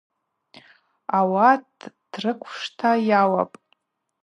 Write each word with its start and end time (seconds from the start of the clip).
Ауат 1.17 1.71
Трыквшта 2.11 2.91
йауапӏ. 3.09 3.55